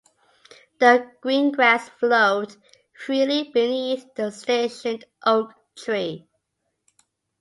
The 0.79 1.11
green 1.21 1.51
grass 1.51 1.87
flowed 1.87 2.55
freely 2.91 3.51
beneath 3.53 4.15
the 4.15 4.31
stationed 4.31 5.05
oak 5.23 5.53
tree. 5.75 6.27